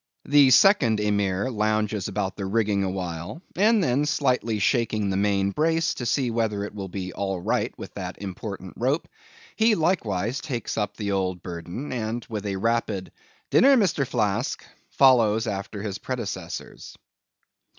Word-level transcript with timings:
The 0.25 0.49
second 0.49 0.99
Emir 0.99 1.51
lounges 1.51 2.07
about 2.07 2.35
the 2.35 2.47
rigging 2.47 2.83
awhile, 2.83 3.43
and 3.55 3.83
then 3.83 4.07
slightly 4.07 4.57
shaking 4.57 5.11
the 5.11 5.15
main 5.15 5.51
brace, 5.51 5.93
to 5.93 6.07
see 6.07 6.31
whether 6.31 6.63
it 6.63 6.73
will 6.73 6.87
be 6.87 7.13
all 7.13 7.39
right 7.39 7.71
with 7.77 7.93
that 7.93 8.19
important 8.19 8.73
rope, 8.77 9.07
he 9.55 9.75
likewise 9.75 10.41
takes 10.41 10.75
up 10.75 10.97
the 10.97 11.11
old 11.11 11.43
burden, 11.43 11.91
and 11.93 12.25
with 12.31 12.47
a 12.47 12.55
rapid 12.55 13.11
"Dinner, 13.51 13.77
Mr. 13.77 14.07
Flask," 14.07 14.65
follows 14.89 15.45
after 15.45 15.83
his 15.83 15.99
predecessors. 15.99 16.97